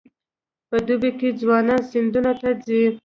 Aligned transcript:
په 0.69 0.77
دوبي 0.87 1.11
کې 1.19 1.29
ځوانان 1.41 1.81
سیندونو 1.91 2.31
ته 2.41 2.49
ځي. 2.65 2.83